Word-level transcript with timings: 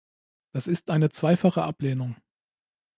Das 0.51 0.65
ist 0.67 0.89
eine 0.89 1.11
zweifache 1.11 1.61
Ablehnung. 1.61 2.15